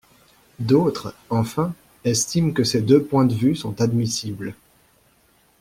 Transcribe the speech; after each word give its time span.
D’autres, 0.57 1.13
enfin, 1.29 1.75
estiment 2.05 2.53
que 2.53 2.63
ces 2.63 2.81
deux 2.81 3.03
points 3.03 3.25
de 3.25 3.35
vue 3.35 3.55
sont 3.55 3.79
admissibles. 3.83 4.55